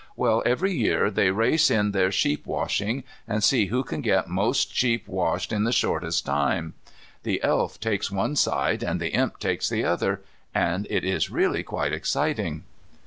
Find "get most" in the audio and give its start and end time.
4.01-4.75